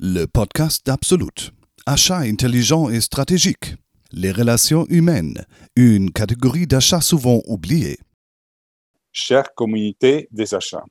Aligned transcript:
le 0.00 0.26
podcast 0.26 0.84
d'Absolute. 0.84 1.52
Achat 1.86 2.18
intelligent 2.18 2.90
et 2.90 3.00
stratégique. 3.00 3.74
Les 4.10 4.32
relations 4.32 4.86
humaines, 4.88 5.44
une 5.76 6.10
catégorie 6.10 6.66
d'achats 6.66 7.00
souvent 7.00 7.40
oubliée. 7.46 7.98
Chère 9.12 9.54
communauté 9.54 10.26
des 10.32 10.54
achats, 10.54 10.84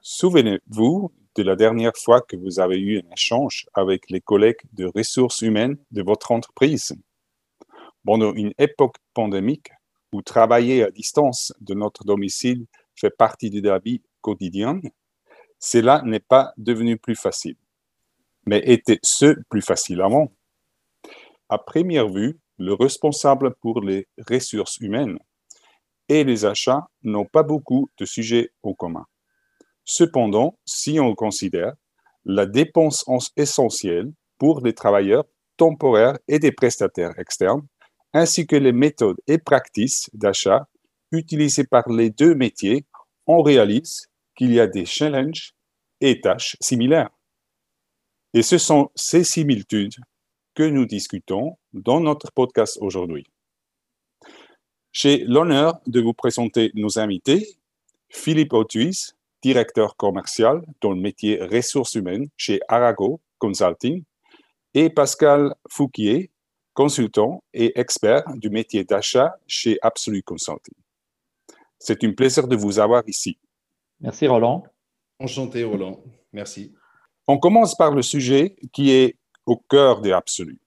souvenez-vous 0.00 1.12
de 1.36 1.42
la 1.44 1.54
dernière 1.54 1.96
fois 1.96 2.20
que 2.20 2.36
vous 2.36 2.58
avez 2.58 2.78
eu 2.78 2.98
un 2.98 3.12
échange 3.12 3.66
avec 3.74 4.10
les 4.10 4.20
collègues 4.20 4.62
de 4.72 4.86
ressources 4.86 5.42
humaines 5.42 5.76
de 5.92 6.02
votre 6.02 6.32
entreprise? 6.32 6.94
Pendant 8.04 8.34
une 8.34 8.52
époque 8.58 8.96
pandémique 9.14 9.70
où 10.10 10.22
travailler 10.22 10.82
à 10.82 10.90
distance 10.90 11.52
de 11.60 11.74
notre 11.74 12.04
domicile 12.04 12.66
fait 12.96 13.10
partie 13.10 13.50
de 13.50 13.60
la 13.60 13.78
vie 13.78 14.02
quotidienne, 14.20 14.82
cela 15.60 16.02
n'est 16.04 16.18
pas 16.20 16.52
devenu 16.56 16.96
plus 16.96 17.16
facile. 17.16 17.56
Mais 18.46 18.62
était-ce 18.64 19.34
plus 19.50 19.62
facile 19.62 20.00
avant? 20.00 20.32
À 21.48 21.58
première 21.58 22.08
vue, 22.08 22.38
le 22.58 22.74
responsable 22.74 23.54
pour 23.60 23.80
les 23.80 24.08
ressources 24.28 24.78
humaines 24.78 25.18
et 26.08 26.24
les 26.24 26.44
achats 26.44 26.86
n'ont 27.02 27.24
pas 27.24 27.42
beaucoup 27.42 27.90
de 27.98 28.04
sujets 28.04 28.50
en 28.62 28.72
commun. 28.72 29.04
Cependant, 29.84 30.58
si 30.64 30.98
on 31.00 31.14
considère 31.14 31.74
la 32.24 32.46
dépense 32.46 33.04
essentielle 33.36 34.12
pour 34.38 34.60
les 34.60 34.74
travailleurs 34.74 35.24
temporaires 35.56 36.18
et 36.28 36.38
des 36.38 36.52
prestataires 36.52 37.18
externes, 37.18 37.66
ainsi 38.12 38.46
que 38.46 38.56
les 38.56 38.72
méthodes 38.72 39.20
et 39.26 39.38
pratiques 39.38 40.10
d'achat 40.12 40.68
utilisées 41.12 41.66
par 41.66 41.88
les 41.88 42.10
deux 42.10 42.34
métiers, 42.34 42.86
on 43.26 43.42
réalise 43.42 44.08
qu'il 44.34 44.52
y 44.52 44.60
a 44.60 44.66
des 44.66 44.84
challenges 44.84 45.54
et 46.00 46.20
tâches 46.20 46.56
similaires. 46.60 47.10
Et 48.36 48.42
ce 48.42 48.58
sont 48.58 48.90
ces 48.94 49.24
similitudes 49.24 49.94
que 50.54 50.62
nous 50.62 50.84
discutons 50.84 51.56
dans 51.72 52.00
notre 52.00 52.30
podcast 52.32 52.76
aujourd'hui. 52.82 53.26
J'ai 54.92 55.24
l'honneur 55.24 55.80
de 55.86 56.02
vous 56.02 56.12
présenter 56.12 56.70
nos 56.74 56.98
invités, 56.98 57.56
Philippe 58.10 58.52
Autuis, 58.52 59.14
directeur 59.40 59.96
commercial 59.96 60.60
dans 60.82 60.92
le 60.92 61.00
métier 61.00 61.42
ressources 61.42 61.94
humaines 61.94 62.28
chez 62.36 62.60
Arago 62.68 63.22
Consulting, 63.38 64.04
et 64.74 64.90
Pascal 64.90 65.54
Fouquier, 65.70 66.30
consultant 66.74 67.42
et 67.54 67.80
expert 67.80 68.22
du 68.34 68.50
métier 68.50 68.84
d'achat 68.84 69.34
chez 69.46 69.78
Absolute 69.80 70.26
Consulting. 70.26 70.76
C'est 71.78 72.04
un 72.04 72.12
plaisir 72.12 72.46
de 72.46 72.56
vous 72.56 72.78
avoir 72.80 73.02
ici. 73.06 73.38
Merci 73.98 74.26
Roland. 74.26 74.62
Enchanté 75.20 75.64
Roland. 75.64 76.04
Merci. 76.34 76.74
On 77.28 77.38
commence 77.38 77.74
par 77.74 77.90
le 77.90 78.02
sujet 78.02 78.54
qui 78.72 78.92
est 78.92 79.16
au 79.46 79.56
cœur 79.56 80.00
des 80.00 80.12
absolus, 80.12 80.60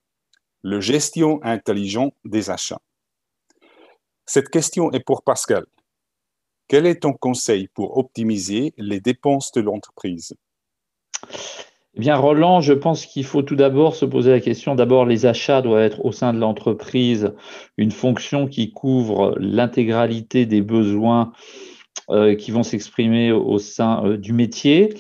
le 0.62 0.82
gestion 0.82 1.40
intelligente 1.42 2.14
des 2.26 2.50
achats. 2.50 2.82
Cette 4.26 4.50
question 4.50 4.92
est 4.92 5.00
pour 5.00 5.24
Pascal. 5.24 5.66
Quel 6.68 6.86
est 6.86 7.02
ton 7.02 7.14
conseil 7.14 7.70
pour 7.70 7.98
optimiser 7.98 8.74
les 8.78 9.00
dépenses 9.00 9.54
de 9.54 9.62
l'entreprise? 9.62 10.36
Eh 11.96 12.00
bien, 12.00 12.18
Roland, 12.18 12.62
je 12.62 12.74
pense 12.74 13.06
qu'il 13.06 13.26
faut 13.26 13.42
tout 13.42 13.56
d'abord 13.56 13.96
se 13.96 14.06
poser 14.06 14.32
la 14.32 14.40
question. 14.42 14.76
D'abord, 14.76 15.06
les 15.06 15.26
achats 15.26 15.62
doivent 15.62 15.82
être 15.82 16.06
au 16.06 16.12
sein 16.12 16.34
de 16.34 16.40
l'entreprise 16.40 17.34
une 17.78 17.92
fonction 17.92 18.48
qui 18.48 18.72
couvre 18.72 19.34
l'intégralité 19.40 20.46
des 20.46 20.62
besoins 20.62 21.32
euh, 22.10 22.36
qui 22.36 22.52
vont 22.52 22.64
s'exprimer 22.64 23.32
au 23.32 23.60
sein 23.60 24.06
euh, 24.06 24.18
du 24.18 24.34
métier. 24.34 24.94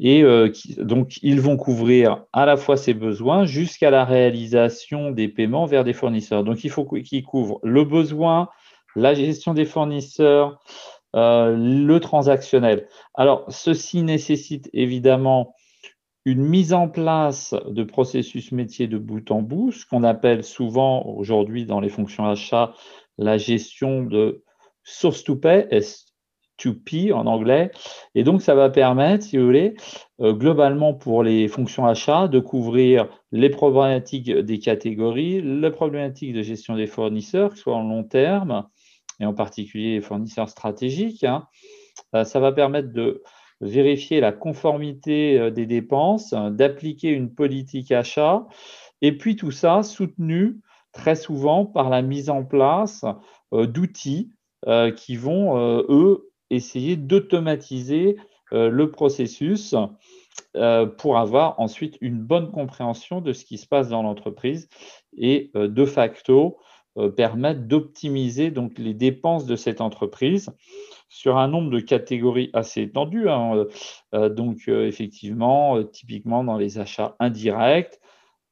Et 0.00 0.22
euh, 0.22 0.50
donc, 0.78 1.18
ils 1.22 1.40
vont 1.40 1.56
couvrir 1.56 2.24
à 2.32 2.46
la 2.46 2.56
fois 2.56 2.76
ces 2.76 2.94
besoins 2.94 3.44
jusqu'à 3.44 3.90
la 3.90 4.04
réalisation 4.04 5.10
des 5.10 5.28
paiements 5.28 5.66
vers 5.66 5.84
des 5.84 5.92
fournisseurs. 5.92 6.42
Donc, 6.42 6.64
il 6.64 6.70
faut 6.70 6.84
qu'ils 6.84 7.22
couvrent 7.22 7.60
le 7.62 7.84
besoin, 7.84 8.48
la 8.96 9.14
gestion 9.14 9.54
des 9.54 9.66
fournisseurs, 9.66 10.58
le 11.12 11.98
transactionnel. 11.98 12.88
Alors, 13.14 13.44
ceci 13.48 14.02
nécessite 14.02 14.70
évidemment 14.72 15.54
une 16.24 16.42
mise 16.42 16.72
en 16.72 16.88
place 16.88 17.54
de 17.66 17.82
processus 17.82 18.52
métier 18.52 18.86
de 18.86 18.98
bout 18.98 19.30
en 19.30 19.42
bout, 19.42 19.72
ce 19.72 19.86
qu'on 19.86 20.04
appelle 20.04 20.44
souvent 20.44 21.04
aujourd'hui 21.04 21.64
dans 21.64 21.80
les 21.80 21.88
fonctions 21.88 22.26
achats 22.26 22.74
la 23.18 23.38
gestion 23.38 24.02
de 24.02 24.42
source 24.82 25.24
to 25.24 25.36
pay, 25.36 25.66
S2P 26.60 27.12
en 27.12 27.26
anglais. 27.26 27.70
Et 28.14 28.24
donc, 28.24 28.42
ça 28.42 28.54
va 28.54 28.70
permettre, 28.70 29.24
si 29.24 29.38
vous 29.38 29.44
voulez, 29.44 29.74
euh, 30.20 30.32
globalement 30.32 30.94
pour 30.94 31.22
les 31.22 31.48
fonctions 31.48 31.86
achats, 31.86 32.28
de 32.28 32.40
couvrir 32.40 33.08
les 33.32 33.50
problématiques 33.50 34.30
des 34.30 34.58
catégories, 34.58 35.42
les 35.42 35.70
problématiques 35.70 36.34
de 36.34 36.42
gestion 36.42 36.76
des 36.76 36.86
fournisseurs, 36.86 37.50
que 37.50 37.56
ce 37.56 37.62
soit 37.62 37.76
en 37.76 37.82
long 37.82 38.04
terme, 38.04 38.66
et 39.20 39.26
en 39.26 39.34
particulier 39.34 39.94
les 39.94 40.00
fournisseurs 40.00 40.48
stratégiques. 40.48 41.24
Hein. 41.24 41.46
Euh, 42.14 42.24
ça 42.24 42.40
va 42.40 42.52
permettre 42.52 42.92
de 42.92 43.22
vérifier 43.60 44.20
la 44.20 44.32
conformité 44.32 45.38
euh, 45.38 45.50
des 45.50 45.66
dépenses, 45.66 46.32
d'appliquer 46.32 47.10
une 47.10 47.34
politique 47.34 47.92
achat, 47.92 48.46
et 49.02 49.16
puis 49.16 49.36
tout 49.36 49.50
ça 49.50 49.82
soutenu 49.82 50.60
très 50.92 51.14
souvent 51.14 51.66
par 51.66 51.88
la 51.88 52.02
mise 52.02 52.30
en 52.30 52.44
place 52.44 53.04
d'outils 53.52 54.32
qui 54.96 55.16
vont, 55.16 55.56
eux, 55.88 56.29
essayer 56.50 56.96
d'automatiser 56.96 58.16
le 58.52 58.90
processus 58.90 59.74
pour 60.98 61.18
avoir 61.18 61.58
ensuite 61.60 61.96
une 62.00 62.18
bonne 62.18 62.50
compréhension 62.50 63.20
de 63.20 63.32
ce 63.32 63.44
qui 63.44 63.58
se 63.58 63.66
passe 63.66 63.88
dans 63.88 64.02
l'entreprise 64.02 64.68
et 65.16 65.50
de 65.54 65.84
facto 65.84 66.58
permettre 67.16 67.60
d'optimiser 67.60 68.50
donc 68.50 68.78
les 68.78 68.94
dépenses 68.94 69.46
de 69.46 69.54
cette 69.54 69.80
entreprise 69.80 70.50
sur 71.10 71.36
un 71.36 71.48
nombre 71.48 71.70
de 71.70 71.80
catégories 71.80 72.48
assez 72.54 72.82
étendu. 72.82 73.28
Hein, 73.28 73.56
euh, 73.56 73.64
euh, 74.14 74.28
donc, 74.30 74.68
euh, 74.68 74.86
effectivement, 74.86 75.82
typiquement 75.84 76.44
dans 76.44 76.56
les 76.56 76.78
achats 76.78 77.16
indirects, 77.18 78.00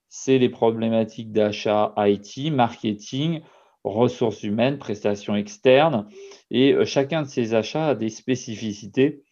c'est 0.08 0.38
les 0.38 0.48
problématiques 0.48 1.32
d'achat 1.32 1.94
IT, 1.97 2.53
marketing, 2.53 3.41
ressources 3.93 4.43
humaines, 4.43 4.78
prestations 4.78 5.37
externes. 5.37 6.06
Et 6.50 6.75
chacun 6.84 7.22
de 7.22 7.28
ces 7.28 7.54
achats 7.54 7.88
a 7.88 7.94
des 7.94 8.09
spécificités 8.09 9.22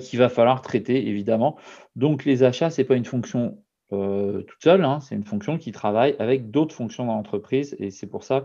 qu'il 0.00 0.18
va 0.18 0.28
falloir 0.28 0.62
traiter, 0.62 1.08
évidemment. 1.08 1.56
Donc, 1.96 2.24
les 2.24 2.42
achats, 2.42 2.70
ce 2.70 2.80
n'est 2.80 2.86
pas 2.86 2.96
une 2.96 3.04
fonction 3.04 3.58
toute 3.90 4.62
seule, 4.62 4.84
hein, 4.84 4.98
c'est 5.00 5.14
une 5.14 5.24
fonction 5.24 5.58
qui 5.58 5.70
travaille 5.70 6.16
avec 6.18 6.50
d'autres 6.50 6.74
fonctions 6.74 7.06
dans 7.06 7.14
l'entreprise. 7.14 7.76
Et 7.78 7.90
c'est 7.90 8.08
pour 8.08 8.24
ça 8.24 8.44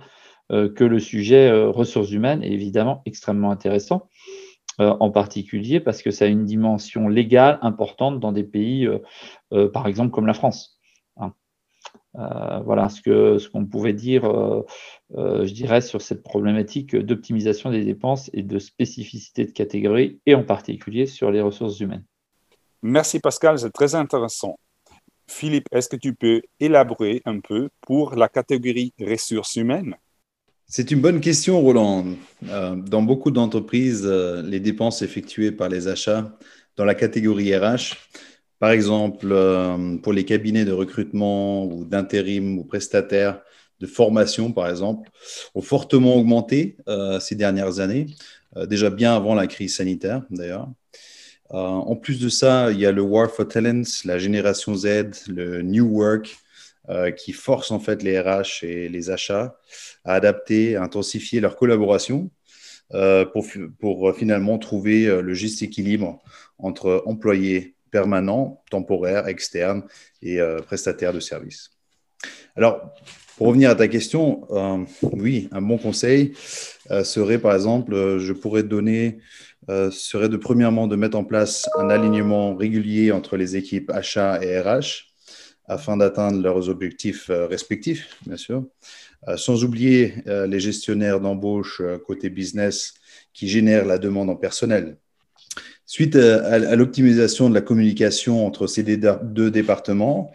euh, 0.51 0.69
que 0.69 0.83
le 0.83 0.99
sujet 0.99 1.49
euh, 1.49 1.69
ressources 1.69 2.11
humaines 2.11 2.43
est 2.43 2.51
évidemment 2.51 3.01
extrêmement 3.05 3.51
intéressant, 3.51 4.09
euh, 4.81 4.93
en 4.99 5.09
particulier 5.09 5.79
parce 5.79 6.01
que 6.01 6.11
ça 6.11 6.25
a 6.25 6.27
une 6.27 6.43
dimension 6.43 7.07
légale 7.07 7.57
importante 7.61 8.19
dans 8.19 8.33
des 8.33 8.43
pays, 8.43 8.87
par 9.73 9.87
exemple, 9.87 10.11
comme 10.11 10.27
la 10.27 10.33
France. 10.33 10.80
Hein. 12.15 12.61
voilà 12.65 12.89
ce 12.89 13.01
que 13.01 13.37
ce 13.37 13.49
qu'on 13.49 13.65
pouvait 13.65 13.93
dire, 13.93 14.23
je 15.15 15.53
dirais, 15.53 15.81
sur 15.81 16.01
cette 16.01 16.23
problématique 16.23 16.95
d'optimisation 16.95 17.71
des 17.71 17.83
dépenses 17.83 18.29
et 18.33 18.43
de 18.43 18.59
spécificité 18.59 19.45
de 19.45 19.51
catégorie, 19.51 20.19
et 20.25 20.35
en 20.35 20.43
particulier 20.43 21.05
sur 21.05 21.31
les 21.31 21.41
ressources 21.41 21.79
humaines. 21.79 22.03
Merci 22.81 23.19
Pascal, 23.19 23.59
c'est 23.59 23.71
très 23.71 23.95
intéressant. 23.95 24.57
Philippe, 25.27 25.67
est-ce 25.71 25.87
que 25.87 25.95
tu 25.95 26.13
peux 26.13 26.41
élaborer 26.59 27.21
un 27.25 27.39
peu 27.39 27.69
pour 27.81 28.15
la 28.15 28.27
catégorie 28.27 28.93
ressources 28.99 29.55
humaines? 29.55 29.95
C'est 30.67 30.91
une 30.91 31.01
bonne 31.01 31.19
question, 31.19 31.59
Roland. 31.61 32.05
Euh, 32.47 32.75
dans 32.75 33.01
beaucoup 33.01 33.31
d'entreprises, 33.31 34.03
euh, 34.05 34.41
les 34.41 34.59
dépenses 34.59 35.01
effectuées 35.01 35.51
par 35.51 35.69
les 35.69 35.87
achats 35.87 36.37
dans 36.75 36.85
la 36.85 36.95
catégorie 36.95 37.55
RH, 37.55 37.97
par 38.61 38.71
exemple 38.71 39.27
euh, 39.29 39.97
pour 39.97 40.13
les 40.13 40.23
cabinets 40.23 40.63
de 40.63 40.71
recrutement 40.71 41.65
ou 41.65 41.83
d'intérim 41.83 42.57
ou 42.59 42.63
prestataires 42.63 43.41
de 43.81 43.87
formation, 43.87 44.53
par 44.53 44.69
exemple, 44.69 45.09
ont 45.55 45.61
fortement 45.61 46.15
augmenté 46.15 46.77
ces 47.19 47.33
dernières 47.33 47.79
années, 47.79 48.05
déjà 48.67 48.91
bien 48.91 49.15
avant 49.15 49.33
la 49.33 49.47
crise 49.47 49.77
sanitaire 49.77 50.21
d'ailleurs. 50.29 50.69
en 51.49 51.95
plus 51.95 52.19
de 52.19 52.29
ça, 52.29 52.71
il 52.71 52.79
y 52.79 52.85
a 52.85 52.91
le 52.91 53.01
War 53.01 53.31
for 53.31 53.47
Talents, 53.47 54.05
la 54.05 54.19
génération 54.19 54.75
Z, 54.75 55.27
le 55.29 55.63
New 55.63 55.87
Work, 55.97 56.37
euh, 56.89 57.11
qui 57.11 57.31
force 57.31 57.69
en 57.69 57.79
fait 57.79 58.01
les 58.01 58.19
RH 58.19 58.63
et 58.63 58.89
les 58.89 59.11
achats 59.11 59.55
à 60.03 60.15
adapter, 60.15 60.75
à 60.75 60.81
intensifier 60.81 61.39
leur 61.39 61.55
collaboration 61.55 62.31
euh, 62.95 63.23
pour, 63.23 63.45
pour, 63.79 64.09
euh, 64.09 64.13
finalement 64.13 64.57
trouver 64.57 65.21
le 65.21 65.33
juste 65.35 65.61
équilibre 65.61 66.19
entre 66.57 67.03
employés 67.05 67.75
permanents, 67.91 68.63
temporaires, 68.71 69.27
externes 69.27 69.83
et 70.21 70.39
prestataires 70.65 71.13
de 71.13 71.19
services. 71.19 71.71
Alors, 72.55 72.93
Pour 73.41 73.47
revenir 73.47 73.71
à 73.71 73.75
ta 73.75 73.87
question, 73.87 74.45
euh, 74.51 74.85
oui, 75.01 75.49
un 75.51 75.63
bon 75.63 75.79
conseil 75.79 76.33
euh, 76.91 77.03
serait, 77.03 77.39
par 77.39 77.55
exemple, 77.55 77.95
euh, 77.95 78.19
je 78.19 78.33
pourrais 78.33 78.61
donner, 78.61 79.17
serait 79.89 80.29
de 80.29 80.37
premièrement 80.37 80.85
de 80.85 80.95
mettre 80.95 81.17
en 81.17 81.23
place 81.23 81.67
un 81.75 81.89
alignement 81.89 82.55
régulier 82.55 83.11
entre 83.11 83.35
les 83.35 83.55
équipes 83.55 83.89
achat 83.89 84.43
et 84.43 84.59
RH 84.59 85.07
afin 85.65 85.97
d'atteindre 85.97 86.39
leurs 86.39 86.69
objectifs 86.69 87.29
respectifs, 87.29 88.15
bien 88.27 88.37
sûr, 88.37 88.65
sans 89.37 89.63
oublier 89.63 90.15
les 90.25 90.59
gestionnaires 90.59 91.19
d'embauche 91.19 91.81
côté 92.05 92.29
business 92.29 92.93
qui 93.33 93.47
génèrent 93.47 93.85
la 93.85 93.97
demande 93.97 94.29
en 94.29 94.35
personnel. 94.35 94.97
Suite 95.91 96.15
à, 96.15 96.77
l'optimisation 96.77 97.49
de 97.49 97.53
la 97.53 97.59
communication 97.59 98.47
entre 98.47 98.65
ces 98.65 98.81
deux 98.81 99.51
départements, 99.51 100.31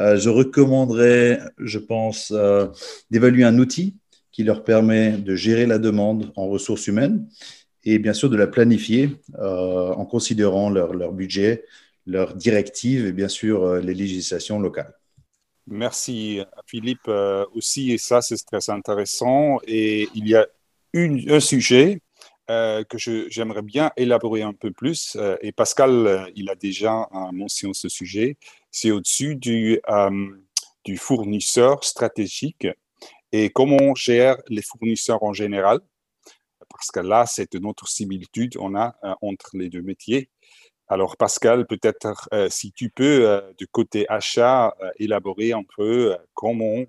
euh, 0.00 0.16
je 0.16 0.30
recommanderais, 0.30 1.40
je 1.58 1.78
pense, 1.78 2.32
euh, 2.34 2.68
d'évaluer 3.10 3.44
un 3.44 3.58
outil 3.58 3.98
qui 4.32 4.44
leur 4.44 4.64
permet 4.64 5.12
de 5.12 5.34
gérer 5.36 5.66
la 5.66 5.78
demande 5.78 6.32
en 6.36 6.48
ressources 6.48 6.86
humaines 6.86 7.28
et 7.84 7.98
bien 7.98 8.14
sûr 8.14 8.30
de 8.30 8.36
la 8.38 8.46
planifier 8.46 9.10
euh, 9.40 9.92
en 9.92 10.06
considérant 10.06 10.70
leur, 10.70 11.12
budget, 11.12 11.66
leurs 12.06 12.34
directives 12.34 13.04
et 13.04 13.12
bien 13.12 13.28
sûr 13.28 13.74
les 13.74 13.92
législations 13.92 14.58
locales. 14.58 14.94
Merci 15.66 16.40
Philippe 16.66 17.10
aussi, 17.52 17.92
et 17.92 17.98
ça 17.98 18.22
c'est 18.22 18.42
très 18.42 18.70
intéressant. 18.70 19.58
Et 19.66 20.08
il 20.14 20.26
y 20.26 20.34
a 20.34 20.46
un 20.94 21.40
sujet 21.40 22.00
euh, 22.50 22.84
que 22.84 22.98
j'aimerais 22.98 23.62
bien 23.62 23.90
élaborer 23.96 24.42
un 24.42 24.52
peu 24.52 24.70
plus, 24.70 25.16
euh, 25.16 25.38
et 25.40 25.50
Pascal, 25.50 26.06
euh, 26.06 26.30
il 26.34 26.50
a 26.50 26.54
déjà 26.54 27.08
mentionné 27.32 27.72
ce 27.72 27.88
sujet, 27.88 28.36
c'est 28.70 28.90
au-dessus 28.90 29.34
du, 29.36 29.80
du 30.84 30.96
fournisseur 30.98 31.82
stratégique 31.84 32.68
et 33.32 33.48
comment 33.48 33.78
on 33.80 33.94
gère 33.94 34.36
les 34.48 34.60
fournisseurs 34.60 35.22
en 35.22 35.32
général, 35.32 35.80
parce 36.68 36.90
que 36.90 37.00
là, 37.00 37.24
c'est 37.26 37.54
une 37.54 37.64
autre 37.64 37.88
similitude 37.88 38.58
on 38.58 38.74
a 38.74 38.94
entre 39.22 39.56
les 39.56 39.70
deux 39.70 39.82
métiers. 39.82 40.28
Alors 40.86 41.16
Pascal, 41.16 41.66
peut-être 41.66 42.28
si 42.50 42.72
tu 42.72 42.90
peux, 42.90 43.42
du 43.56 43.66
côté 43.68 44.04
achat, 44.10 44.74
élaborer 44.98 45.52
un 45.52 45.64
peu 45.76 46.14
comment, 46.34 46.84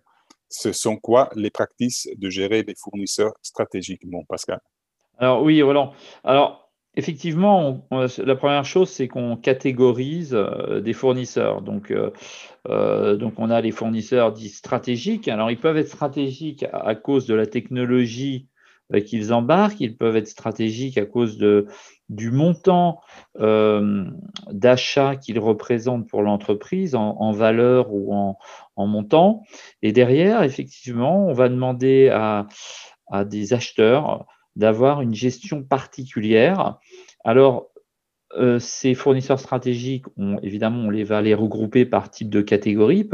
ce 0.50 0.74
sont 0.74 0.98
quoi 0.98 1.30
les 1.36 1.50
pratiques 1.50 2.10
de 2.18 2.30
gérer 2.30 2.64
les 2.64 2.76
fournisseurs 2.76 3.34
stratégiques. 3.42 4.06
Bon, 4.06 4.26
Pascal. 4.26 4.60
Alors 5.20 5.44
oui, 5.44 5.62
Roland. 5.62 5.94
Alors 6.24 6.66
effectivement, 6.96 7.88
la 7.92 8.36
première 8.36 8.66
chose, 8.66 8.90
c'est 8.90 9.08
qu'on 9.08 9.36
catégorise 9.36 10.34
euh, 10.34 10.80
des 10.82 10.94
fournisseurs. 10.94 11.62
Donc, 11.62 11.92
euh, 11.92 12.12
euh, 12.70 13.16
donc 13.16 13.34
on 13.38 13.50
a 13.50 13.62
les 13.62 13.72
fournisseurs 13.72 14.32
dits 14.32 14.50
stratégiques. 14.50 15.28
Alors 15.28 15.52
ils 15.52 15.60
peuvent 15.60 15.78
être 15.78 15.90
stratégiques 15.90 16.66
à, 16.72 16.96
cause 16.96 17.26
de 17.26 17.36
la 17.36 17.48
technologie 17.48 18.48
qu'ils 19.08 19.34
embarquent, 19.34 19.82
ils 19.82 19.98
peuvent 19.98 20.16
être 20.16 20.28
stratégiques 20.28 21.00
à 21.00 21.08
cause 21.08 21.40
de, 21.40 21.66
du 22.10 22.30
montant 22.30 23.02
d'achat 24.52 25.16
qu'ils 25.16 25.40
représentent 25.40 26.08
pour 26.08 26.22
l'entreprise 26.22 26.94
en, 26.94 27.32
valeur 27.32 27.92
ou 27.92 28.14
en, 28.14 28.38
en, 28.76 28.86
montant. 28.86 29.42
Et 29.82 29.92
derrière, 29.92 30.44
effectivement, 30.44 31.26
on 31.26 31.34
va 31.34 31.50
demander 31.50 32.10
à, 32.10 32.46
à 33.08 33.26
des 33.26 33.54
acheteurs 33.54 34.28
d'avoir 34.56 35.02
une 35.02 35.14
gestion 35.14 35.64
particulière. 35.64 36.80
Alors, 37.24 37.70
euh, 38.38 38.60
ces 38.60 38.96
fournisseurs 38.96 39.40
stratégiques, 39.40 40.06
évidemment, 40.42 40.88
on 40.88 40.90
les 40.90 41.04
va 41.04 41.22
les 41.22 41.34
regrouper 41.34 41.86
par 41.86 42.10
type 42.10 42.30
de 42.30 42.42
catégorie. 42.42 43.08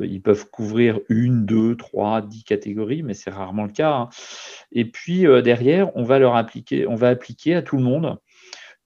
Ils 0.00 0.22
peuvent, 0.22 0.50
couvrir 0.50 1.00
une, 1.08 1.44
deux, 1.44 1.76
trois, 1.76 2.20
dix 2.22 2.44
catégories, 2.44 3.02
mais 3.02 3.14
c'est 3.14 3.30
rarement 3.30 3.64
le 3.64 3.72
cas. 3.72 3.92
Hein. 3.92 4.08
Et 4.70 4.84
puis 4.84 5.26
euh, 5.26 5.42
derrière, 5.42 5.94
on 5.96 6.04
va 6.04 6.18
leur 6.18 6.36
appliquer, 6.36 6.86
on 6.86 6.94
va 6.94 7.08
appliquer 7.08 7.54
à 7.54 7.62
tout 7.62 7.76
le 7.76 7.82
monde 7.82 8.18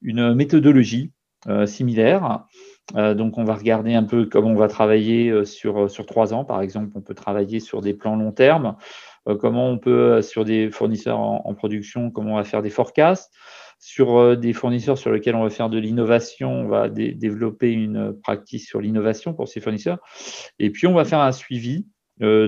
une 0.01 0.33
méthodologie 0.33 1.11
euh, 1.47 1.65
similaire. 1.65 2.45
donc, 2.93 3.37
on 3.37 3.43
va 3.43 3.55
regarder 3.55 3.93
un 3.93 4.03
peu 4.03 4.25
comment 4.25 4.49
on 4.49 4.55
va 4.55 4.67
travailler 4.67 5.45
sur, 5.45 5.89
sur 5.89 6.05
trois 6.05 6.33
ans, 6.33 6.45
par 6.45 6.61
exemple. 6.61 6.91
On 6.95 7.01
peut 7.01 7.15
travailler 7.15 7.59
sur 7.59 7.81
des 7.81 7.93
plans 7.93 8.15
long 8.15 8.31
terme. 8.31 8.77
Euh, 9.27 9.35
comment 9.35 9.69
on 9.69 9.77
peut, 9.77 10.13
euh, 10.13 10.21
sur 10.21 10.45
des 10.45 10.69
fournisseurs 10.71 11.19
en, 11.19 11.53
production, 11.53 12.11
comment 12.11 12.33
on 12.33 12.37
va 12.37 12.43
faire 12.43 12.61
des 12.61 12.69
forecasts? 12.69 13.33
Sur 13.79 14.17
euh, 14.17 14.35
des 14.35 14.53
fournisseurs 14.53 14.97
sur 14.97 15.11
lesquels 15.11 15.35
on 15.35 15.43
va 15.43 15.49
faire 15.49 15.69
de 15.69 15.77
l'innovation, 15.77 16.51
on 16.51 16.67
va 16.67 16.89
développer 16.89 17.71
une 17.71 18.13
pratique 18.21 18.63
sur 18.63 18.79
l'innovation 18.81 19.33
pour 19.33 19.47
ces 19.47 19.59
fournisseurs. 19.59 19.99
Et 20.59 20.69
puis, 20.69 20.87
on 20.87 20.93
va 20.93 21.05
faire 21.05 21.19
un 21.19 21.31
suivi 21.31 21.87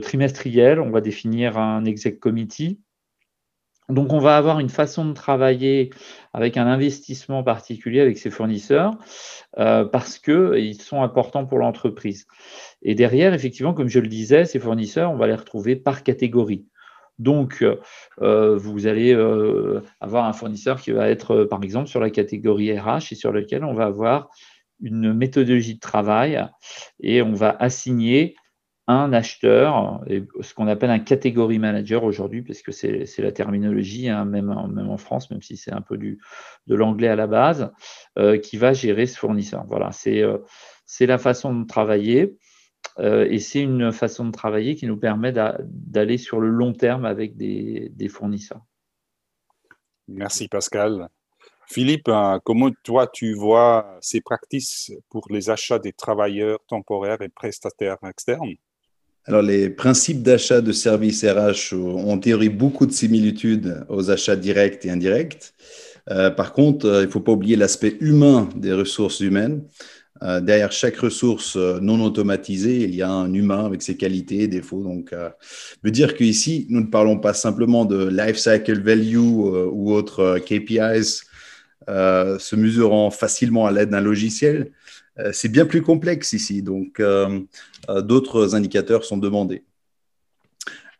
trimestriel, 0.01 0.79
on 0.79 0.91
va 0.91 1.01
définir 1.01 1.57
un 1.57 1.83
exec 1.83 2.21
committee 2.21 2.79
donc, 3.89 4.11
on 4.11 4.19
va 4.19 4.35
avoir 4.35 4.59
une 4.59 4.69
façon 4.69 5.05
de 5.05 5.13
travailler 5.13 5.91
avec 6.33 6.57
un 6.57 6.67
investissement 6.67 7.41
particulier 7.41 8.01
avec 8.01 8.17
ces 8.17 8.29
fournisseurs 8.29 8.97
euh, 9.57 9.85
parce 9.85 10.19
qu'ils 10.19 10.81
sont 10.81 11.01
importants 11.03 11.45
pour 11.45 11.59
l'entreprise. 11.59 12.27
Et 12.81 12.95
derrière, 12.95 13.33
effectivement, 13.33 13.73
comme 13.73 13.87
je 13.87 13.99
le 13.99 14.07
disais, 14.07 14.43
ces 14.43 14.59
fournisseurs, 14.59 15.11
on 15.11 15.15
va 15.15 15.27
les 15.27 15.35
retrouver 15.35 15.77
par 15.77 16.03
catégorie. 16.03 16.65
Donc, 17.17 17.63
euh, 18.21 18.57
vous 18.57 18.87
allez 18.87 19.13
euh, 19.13 19.81
avoir 20.01 20.25
un 20.25 20.33
fournisseur 20.33 20.81
qui 20.81 20.91
va 20.91 21.09
être, 21.09 21.45
par 21.45 21.63
exemple, 21.63 21.87
sur 21.87 22.01
la 22.01 22.09
catégorie 22.09 22.77
RH 22.77 23.11
et 23.11 23.15
sur 23.15 23.31
lequel 23.31 23.63
on 23.63 23.73
va 23.73 23.85
avoir 23.85 24.29
une 24.81 25.13
méthodologie 25.13 25.75
de 25.75 25.79
travail 25.79 26.45
et 26.99 27.21
on 27.21 27.33
va 27.33 27.55
assigner 27.57 28.35
un 28.87 29.11
acheteur, 29.11 30.01
et 30.07 30.23
ce 30.39 30.53
qu'on 30.53 30.67
appelle 30.67 30.89
un 30.89 30.99
catégorie 30.99 31.59
manager 31.59 32.05
aujourd'hui, 32.05 32.41
parce 32.41 32.61
que 32.61 32.71
c'est 32.71 33.19
la 33.19 33.31
terminologie, 33.33 34.07
hein, 34.07 34.23
même, 34.23 34.47
même, 34.73 34.89
en 34.89 34.97
France, 34.97 35.29
même 35.29 35.41
si 35.41 35.57
c'est 35.57 35.73
un 35.73 35.81
peu 35.81 35.97
du, 35.97 36.19
de 36.67 36.75
l'anglais 36.75 37.09
à 37.09 37.17
la 37.17 37.27
base, 37.27 37.71
euh, 38.17 38.37
qui 38.37 38.55
va 38.55 38.71
gérer 38.71 39.05
ce 39.05 39.17
fournisseur. 39.17 39.65
Voilà, 39.67 39.91
c'est 39.91 40.21
euh, 40.21 40.37
la 41.01 41.17
façon 41.17 41.53
de 41.53 41.65
travailler. 41.65 42.37
Euh, 42.99 43.27
et 43.29 43.39
c'est 43.39 43.61
une 43.61 43.91
façon 43.91 44.25
de 44.25 44.31
travailler 44.31 44.75
qui 44.75 44.87
nous 44.87 44.97
permet 44.97 45.33
d'aller 45.33 46.17
sur 46.17 46.39
le 46.39 46.47
long 46.47 46.73
terme 46.73 47.05
avec 47.05 47.35
des, 47.35 47.89
des 47.91 48.07
fournisseurs. 48.07 48.61
Merci 50.07 50.47
Pascal. 50.47 51.09
Philippe, 51.67 52.07
hein, 52.07 52.39
comment 52.45 52.71
toi 52.83 53.07
tu 53.07 53.33
vois 53.33 53.97
ces 53.99 54.21
pratiques 54.21 54.93
pour 55.09 55.27
les 55.29 55.49
achats 55.49 55.79
des 55.79 55.91
travailleurs 55.91 56.59
temporaires 56.67 57.21
et 57.21 57.27
prestataires 57.27 57.97
externes? 58.07 58.55
Alors, 59.27 59.41
les 59.41 59.69
principes 59.69 60.23
d'achat 60.23 60.61
de 60.61 60.71
services 60.71 61.25
RH 61.25 61.75
ont 61.75 62.11
en 62.11 62.17
théorie 62.17 62.47
beaucoup 62.47 62.85
de 62.85 62.93
similitudes 62.93 63.83
aux 63.89 64.09
achats 64.09 64.37
directs 64.37 64.85
et 64.85 64.89
indirects. 64.89 65.53
Euh, 66.09 66.29
par 66.29 66.53
contre, 66.53 66.85
euh, 66.85 67.01
il 67.01 67.07
ne 67.07 67.11
faut 67.11 67.19
pas 67.19 67.33
oublier 67.33 67.57
l'aspect 67.57 67.97
humain 67.99 68.47
des 68.55 68.71
ressources 68.71 69.19
humaines. 69.19 69.63
Euh, 70.23 70.39
derrière 70.39 70.71
chaque 70.71 70.95
ressource 70.95 71.57
non 71.57 72.01
automatisée, 72.05 72.85
il 72.85 72.95
y 72.95 73.01
a 73.01 73.11
un 73.11 73.33
humain 73.33 73.65
avec 73.65 73.81
ses 73.81 73.97
qualités 73.97 74.43
et 74.43 74.47
défauts. 74.47 74.81
Donc, 74.81 75.13
veut 75.83 75.91
dire 75.91 76.15
qu'ici, 76.15 76.65
nous 76.69 76.79
ne 76.79 76.87
parlons 76.87 77.19
pas 77.19 77.33
simplement 77.33 77.83
de 77.83 78.07
life 78.07 78.37
cycle 78.37 78.81
value 78.81 79.17
ou 79.17 79.91
autres 79.91 80.39
KPIs 80.39 81.23
se 81.87 82.55
mesurant 82.55 83.11
facilement 83.11 83.67
à 83.67 83.71
l'aide 83.71 83.89
d'un 83.89 84.01
logiciel, 84.01 84.71
euh, 84.71 84.71
c'est 85.31 85.49
bien 85.49 85.65
plus 85.65 85.81
complexe 85.81 86.33
ici, 86.33 86.61
donc 86.61 86.99
euh, 86.99 87.39
euh, 87.89 88.01
d'autres 88.01 88.55
indicateurs 88.55 89.03
sont 89.03 89.17
demandés. 89.17 89.63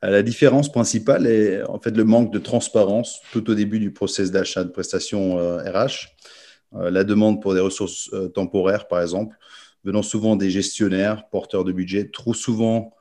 La 0.03 0.21
différence 0.21 0.71
principale 0.71 1.25
est 1.25 1.63
en 1.63 1.79
fait 1.79 1.95
le 1.97 2.03
manque 2.03 2.31
de 2.31 2.37
transparence 2.37 3.19
tout 3.31 3.49
au 3.49 3.55
début 3.55 3.79
du 3.79 3.91
process 3.91 4.29
d'achat 4.29 4.63
de 4.63 4.69
prestations 4.69 5.37
RH. 5.37 6.09
La 6.71 7.03
demande 7.03 7.41
pour 7.41 7.55
des 7.55 7.59
ressources 7.59 8.11
temporaires, 8.35 8.87
par 8.87 9.01
exemple, 9.01 9.35
venant 9.83 10.03
souvent 10.03 10.35
des 10.35 10.51
gestionnaires, 10.51 11.27
porteurs 11.29 11.63
de 11.63 11.71
budget. 11.71 12.11
Trop 12.11 12.35
souvent, 12.35 12.93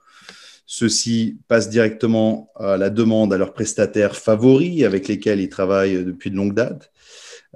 ceux-ci 0.64 1.38
passent 1.48 1.68
directement 1.68 2.50
à 2.56 2.78
la 2.78 2.88
demande 2.88 3.30
à 3.34 3.36
leurs 3.36 3.52
prestataires 3.52 4.16
favoris 4.16 4.82
avec 4.84 5.06
lesquels 5.06 5.40
ils 5.40 5.50
travaillent 5.50 6.02
depuis 6.02 6.30
de 6.30 6.36
longues 6.36 6.54
dates. 6.54 6.90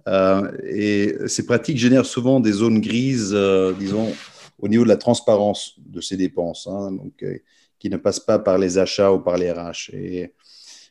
Euh, 0.08 0.50
et 0.64 1.16
ces 1.26 1.46
pratiques 1.46 1.78
génèrent 1.78 2.06
souvent 2.06 2.40
des 2.40 2.52
zones 2.52 2.80
grises, 2.80 3.32
euh, 3.34 3.72
disons, 3.72 4.12
au 4.58 4.68
niveau 4.68 4.84
de 4.84 4.88
la 4.88 4.96
transparence 4.96 5.74
de 5.78 6.00
ces 6.00 6.16
dépenses, 6.16 6.66
hein, 6.66 6.92
donc, 6.92 7.22
euh, 7.22 7.38
qui 7.78 7.90
ne 7.90 7.96
passent 7.96 8.20
pas 8.20 8.38
par 8.38 8.58
les 8.58 8.78
achats 8.78 9.12
ou 9.12 9.20
par 9.20 9.36
les 9.36 9.50
RH. 9.50 9.90
Et 9.92 10.34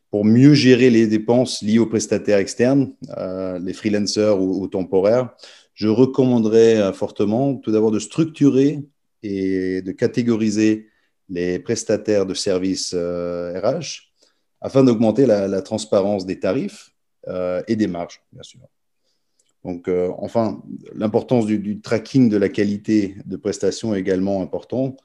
pour 0.10 0.26
mieux 0.26 0.54
gérer 0.54 0.90
les 0.90 1.08
dépenses 1.08 1.62
liées 1.62 1.80
aux 1.80 1.86
prestataires 1.86 2.40
externes, 2.40 2.94
les 3.62 3.74
freelancers 3.74 4.42
ou, 4.42 4.64
ou, 4.64 4.68
temporaires, 4.68 5.30
je 5.76 5.88
recommanderais 5.88 6.92
fortement 6.94 7.56
tout 7.56 7.72
d'abord 7.72 7.92
de 7.92 8.00
structurer 8.00 8.80
et 9.22 9.84
de 9.84 9.92
catégoriser 9.92 10.88
les 11.30 11.60
prestataires 11.60 12.26
de 12.26 12.34
services 12.34 12.96
RH 12.96 14.10
afin 14.62 14.84
d'augmenter 14.84 15.28
la, 15.28 15.48
la, 15.48 15.62
transparence 15.62 16.26
des 16.26 16.40
tarifs 16.40 16.90
et 17.68 17.76
des 17.76 17.88
marges, 17.88 18.24
bien 18.34 18.42
sûr. 18.42 18.62
Donc, 19.64 19.88
euh, 19.88 20.12
enfin, 20.18 20.62
l'importance 20.94 21.46
du, 21.46 21.82
tracking 21.82 22.30
de 22.30 22.38
la 22.38 22.50
qualité 22.50 23.18
de 23.26 23.36
prestation 23.36 23.94
est 23.94 24.00
également 24.00 24.42
important. 24.42 24.96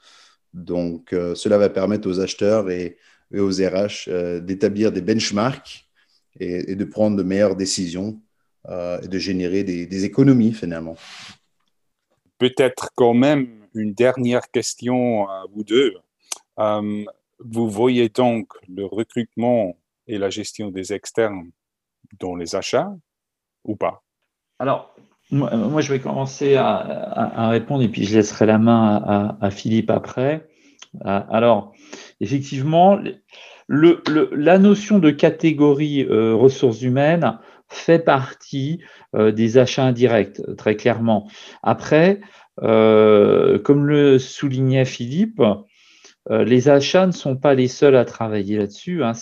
Donc, 0.52 1.10
cela 1.10 1.58
va 1.58 1.68
permettre 1.68 2.08
aux 2.08 2.20
acheteurs 2.20 2.70
et, 2.70 2.96
aux 3.32 3.50
RH 3.50 4.08
d'établir 4.42 4.92
des 4.92 5.00
benchmarks 5.00 5.88
et, 6.38 6.76
de 6.76 6.84
prendre 6.84 7.16
de 7.16 7.24
meilleures 7.24 7.56
décisions 7.56 8.20
et 8.68 9.08
de 9.08 9.18
générer 9.18 9.64
des 9.64 10.04
économies 10.04 10.52
finalement. 10.52 10.94
Peut-être 12.38 12.90
quand 12.94 13.14
même 13.14 13.64
une 13.74 13.92
dernière 13.92 14.50
question 14.50 15.28
à 15.28 15.44
vous 15.52 15.64
deux. 15.64 15.94
Euh, 16.58 17.04
vous 17.38 17.68
voyez 17.68 18.08
donc 18.08 18.52
le 18.68 18.86
recrutement 18.86 19.76
et 20.06 20.18
la 20.18 20.30
gestion 20.30 20.70
des 20.70 20.92
externes 20.92 21.50
dans 22.18 22.36
les 22.36 22.54
achats 22.54 22.94
ou 23.64 23.76
pas? 23.76 24.02
Alors, 24.58 24.94
moi, 25.30 25.80
je 25.80 25.92
vais 25.92 26.00
commencer 26.00 26.56
à, 26.56 27.48
répondre 27.48 27.82
et 27.82 27.88
puis 27.88 28.04
je 28.04 28.16
laisserai 28.16 28.46
la 28.46 28.58
main 28.58 29.36
à, 29.40 29.50
Philippe 29.50 29.90
après. 29.90 30.48
Euh, 31.06 31.20
alors, 31.30 31.72
effectivement, 32.20 32.98
la 33.68 34.58
notion 34.58 34.98
de 34.98 35.10
catégorie 35.10 36.04
euh, 36.04 36.34
ressources 36.34 36.82
humaines 36.82 37.38
fait 37.68 37.98
partie 37.98 38.80
des 39.14 39.58
achats 39.58 39.84
indirects, 39.84 40.40
très 40.56 40.76
clairement. 40.76 41.28
Après, 41.62 42.20
euh, 42.62 43.58
comme 43.58 43.86
le 43.86 44.18
soulignait 44.18 44.84
Philippe, 44.84 45.42
euh, 46.30 46.44
les 46.44 46.68
achats 46.68 47.06
ne 47.06 47.12
sont 47.12 47.36
pas 47.36 47.54
les 47.54 47.68
seuls 47.68 47.96
à 47.96 48.04
travailler 48.04 48.56
là-dessus. 48.56 49.02
Hein. 49.02 49.12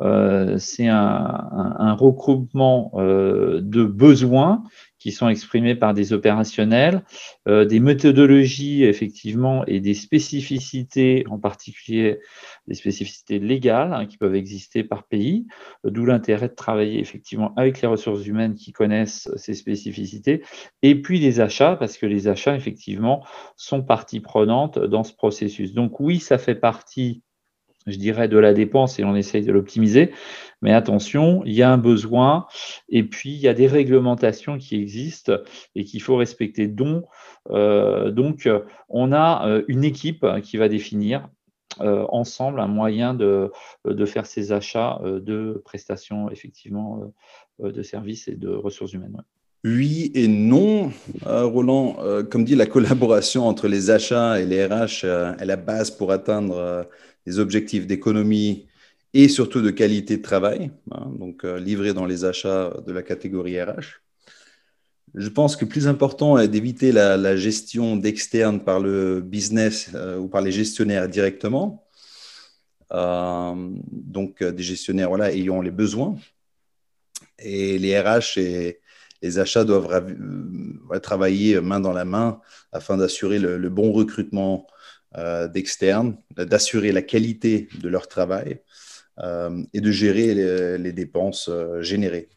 Euh, 0.00 0.58
un, 0.80 1.74
un, 1.78 1.92
regroupement 1.94 2.92
de 2.94 3.84
besoins 3.84 4.62
qui 5.06 5.12
sont 5.12 5.28
exprimés 5.28 5.76
par 5.76 5.94
des 5.94 6.12
opérationnels, 6.12 7.04
euh, 7.46 7.64
des 7.64 7.78
méthodologies 7.78 8.82
effectivement 8.82 9.64
et 9.66 9.78
des 9.78 9.94
spécificités, 9.94 11.24
en 11.30 11.38
particulier 11.38 12.18
des 12.66 12.74
spécificités 12.74 13.38
légales 13.38 13.92
hein, 13.92 14.06
qui 14.06 14.16
peuvent 14.16 14.34
exister 14.34 14.82
par 14.82 15.04
pays, 15.04 15.46
euh, 15.84 15.90
d'où 15.90 16.06
l'intérêt 16.06 16.48
de 16.48 16.54
travailler 16.54 16.98
effectivement 16.98 17.54
avec 17.56 17.80
les 17.82 17.88
ressources 17.88 18.26
humaines 18.26 18.54
qui 18.54 18.72
connaissent 18.72 19.30
ces 19.36 19.54
spécificités, 19.54 20.42
et 20.82 21.00
puis 21.00 21.20
les 21.20 21.38
achats, 21.40 21.76
parce 21.76 21.98
que 21.98 22.06
les 22.06 22.26
achats 22.26 22.56
effectivement 22.56 23.24
sont 23.54 23.84
partie 23.84 24.18
prenante 24.18 24.78
dans 24.78 25.04
ce 25.04 25.12
processus. 25.12 25.72
Donc 25.72 26.00
oui, 26.00 26.18
ça 26.18 26.36
fait 26.36 26.56
partie 26.56 27.22
je 27.86 27.98
dirais, 27.98 28.28
de 28.28 28.38
la 28.38 28.52
dépense 28.52 28.98
et 28.98 29.04
on 29.04 29.14
essaye 29.14 29.42
de 29.42 29.52
l'optimiser. 29.52 30.12
Mais 30.62 30.72
attention, 30.72 31.42
il 31.44 31.52
y 31.52 31.62
a 31.62 31.70
un 31.70 31.78
besoin 31.78 32.46
et 32.88 33.04
puis 33.04 33.30
il 33.30 33.38
y 33.38 33.48
a 33.48 33.54
des 33.54 33.66
réglementations 33.66 34.58
qui 34.58 34.76
existent 34.76 35.38
et 35.74 35.84
qu'il 35.84 36.02
faut 36.02 36.16
respecter. 36.16 36.66
Donc, 36.66 37.04
euh, 37.50 38.10
donc, 38.10 38.48
on 38.88 39.12
a 39.12 39.46
euh, 39.48 39.62
une 39.68 39.84
équipe 39.84 40.26
qui 40.42 40.56
va 40.56 40.68
définir 40.68 41.28
euh, 41.80 42.06
ensemble 42.08 42.60
un 42.60 42.68
moyen 42.68 43.12
de, 43.12 43.52
de, 43.84 44.06
faire 44.06 44.26
ces 44.26 44.52
achats 44.52 45.00
de 45.04 45.60
prestations, 45.64 46.30
effectivement, 46.30 47.12
de 47.58 47.82
services 47.82 48.28
et 48.28 48.34
de 48.34 48.48
ressources 48.48 48.94
humaines. 48.94 49.22
Oui 49.64 50.12
et 50.14 50.28
non, 50.28 50.92
Roland. 51.24 51.96
comme 52.30 52.44
dit, 52.44 52.54
la 52.54 52.66
collaboration 52.66 53.46
entre 53.46 53.68
les 53.68 53.90
achats 53.90 54.40
et 54.40 54.46
les 54.46 54.64
RH 54.64 55.04
est 55.38 55.44
la 55.44 55.56
base 55.56 55.90
pour 55.90 56.12
atteindre 56.12 56.86
des 57.26 57.38
objectifs 57.38 57.86
d'économie 57.86 58.66
et 59.14 59.28
surtout 59.28 59.62
de 59.62 59.70
qualité 59.70 60.18
de 60.18 60.22
travail, 60.22 60.70
hein, 60.90 61.10
donc 61.18 61.44
euh, 61.44 61.58
livré 61.58 61.94
dans 61.94 62.06
les 62.06 62.24
achats 62.24 62.74
de 62.86 62.92
la 62.92 63.02
catégorie 63.02 63.60
RH. 63.60 64.02
Je 65.14 65.28
pense 65.28 65.56
que 65.56 65.64
plus 65.64 65.88
important 65.88 66.36
est 66.36 66.48
d'éviter 66.48 66.92
la, 66.92 67.36
gestion 67.36 67.96
d'externes 67.96 68.60
par 68.60 68.80
le 68.80 69.20
business 69.20 69.90
euh, 69.94 70.18
ou 70.18 70.28
par 70.28 70.42
les 70.42 70.52
gestionnaires 70.52 71.08
directement. 71.08 71.86
Euh, 72.92 73.54
donc 73.90 74.44
des 74.44 74.62
gestionnaires 74.62 75.08
voilà, 75.08 75.32
ayant 75.32 75.62
les 75.62 75.70
besoins. 75.70 76.16
Et 77.38 77.78
les 77.78 77.98
RH 77.98 78.38
et 78.38 78.80
les 79.22 79.38
achats 79.38 79.64
doivent 79.64 80.12
travailler 81.02 81.60
main 81.60 81.80
dans 81.80 81.92
la 81.92 82.04
main 82.04 82.40
afin 82.72 82.96
d'assurer 82.96 83.38
le, 83.38 83.68
bon 83.70 83.92
recrutement 83.92 84.66
euh, 84.70 84.75
d'externes, 85.52 86.18
d'assurer 86.36 86.92
la 86.92 87.02
qualité 87.02 87.68
de 87.80 87.88
leur 87.88 88.08
travail 88.08 88.60
euh, 89.20 89.62
et 89.72 89.80
de 89.80 89.90
gérer 89.90 90.34
les, 90.76 90.92
dépenses 90.92 91.48
euh, 91.48 91.80
générées. 91.80 92.28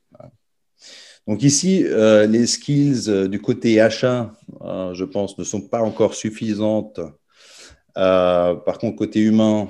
Donc 1.27 1.43
ici, 1.43 1.83
les 1.83 2.47
skills 2.47 3.27
du 3.29 3.39
côté 3.39 3.79
achat, 3.81 4.33
je 4.93 5.03
pense, 5.03 5.37
ne 5.37 5.43
sont 5.43 5.61
pas 5.61 5.81
encore 5.81 6.15
suffisantes. 6.15 6.99
par 7.93 8.77
contre, 8.79 8.95
côté 8.95 9.19
humain, 9.19 9.67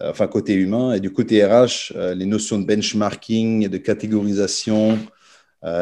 enfin 0.00 0.26
côté 0.26 0.54
humain 0.54 0.94
et 0.94 1.00
du 1.00 1.12
côté 1.12 1.44
RH, 1.44 1.92
les 2.16 2.26
notions 2.26 2.58
de 2.58 2.66
benchmarking 2.66 3.66
et 3.66 3.68
de 3.68 3.78
catégorisation, 3.78 4.98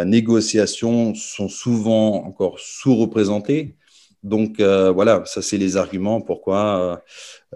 négociation 0.05 1.15
sont 1.15 1.49
souvent 1.49 2.27
encore 2.27 2.59
sous-représentées. 2.59 3.77
Donc 4.23 4.61
euh, 4.61 4.91
voilà, 4.91 5.23
ça 5.25 5.41
c'est 5.41 5.57
les 5.57 5.77
arguments 5.77 6.21
pourquoi 6.21 7.03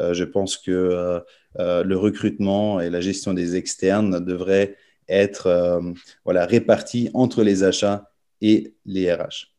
euh, 0.01 0.03
euh, 0.03 0.15
je 0.15 0.25
pense 0.25 0.57
que 0.57 1.23
le 1.57 1.95
recrutement 1.95 2.81
et 2.81 2.91
la 2.91 3.01
gestion 3.01 3.33
des 3.33 3.55
externes 3.55 4.25
devraient 4.25 4.77
être 5.09 5.81
voilà, 6.25 6.47
répartis 6.47 7.11
entre 7.15 7.43
les 7.43 7.63
achats 7.63 8.11
et 8.41 8.75
les 8.87 9.13
RH. 9.13 9.53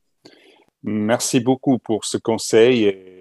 Merci 0.83 1.39
beaucoup 1.39 1.79
pour 1.79 2.05
ce 2.05 2.17
conseil 2.17 2.83
et, 2.83 3.11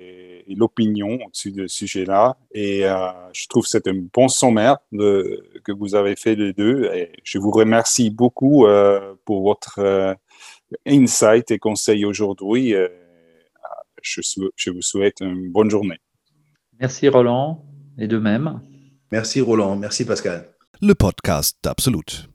l'opinion 0.48 1.18
au-dessus 1.24 1.52
de 1.52 1.66
ce 1.66 1.76
sujet-là. 1.86 2.36
Et 2.52 2.80
je 2.80 3.48
trouve 3.48 3.62
que 3.62 3.70
c'est 3.70 3.86
un 3.86 4.04
bon 4.12 4.28
sommaire 4.28 4.76
que 4.92 5.72
vous 5.72 5.94
avez 5.94 6.16
fait 6.16 6.34
les 6.34 6.52
deux. 6.52 6.84
Et 6.92 7.12
je 7.22 7.38
vous 7.38 7.50
remercie 7.50 8.10
beaucoup 8.10 8.66
pour 9.24 9.42
votre 9.42 10.16
insight 10.84 11.50
et 11.50 11.58
conseil 11.58 12.04
aujourd'hui 12.04 12.74
je, 14.04 14.70
vous 14.70 14.82
souhaite 14.82 15.20
une 15.20 15.50
bonne 15.50 15.70
journée. 15.70 15.98
Merci 16.80 17.08
Roland, 17.08 17.64
et 17.98 18.06
de 18.06 18.18
même. 18.18 18.60
Merci 19.12 19.40
Roland, 19.40 19.76
merci 19.76 20.04
Pascal. 20.04 20.48
Le 20.82 20.94
podcast 20.94 21.56
d'Absolut. 21.62 22.33